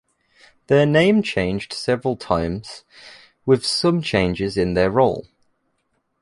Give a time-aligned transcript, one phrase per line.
[0.65, 2.83] Their name changed several times,
[3.45, 5.27] with some changes in their role.